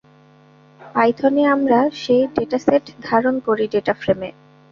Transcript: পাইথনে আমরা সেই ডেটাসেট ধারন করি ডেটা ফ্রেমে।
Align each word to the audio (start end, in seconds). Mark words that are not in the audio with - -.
পাইথনে 0.81 1.43
আমরা 1.47 1.79
সেই 1.95 2.23
ডেটাসেট 2.35 2.85
ধারন 3.01 3.35
করি 3.39 3.65
ডেটা 3.73 3.93
ফ্রেমে। 3.93 4.29